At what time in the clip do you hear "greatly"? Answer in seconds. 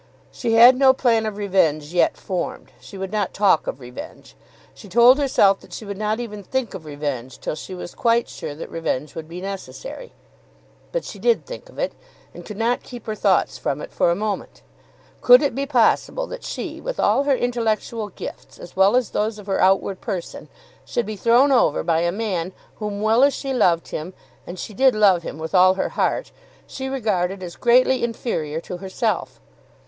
27.55-28.03